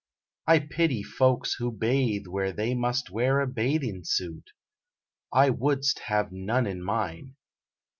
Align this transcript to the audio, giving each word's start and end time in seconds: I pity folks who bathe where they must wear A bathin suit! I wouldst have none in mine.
I 0.47 0.57
pity 0.57 1.03
folks 1.03 1.53
who 1.59 1.71
bathe 1.71 2.25
where 2.25 2.51
they 2.51 2.73
must 2.73 3.11
wear 3.11 3.39
A 3.39 3.45
bathin 3.45 4.03
suit! 4.03 4.49
I 5.31 5.51
wouldst 5.51 5.99
have 6.09 6.31
none 6.31 6.65
in 6.65 6.83
mine. 6.83 7.35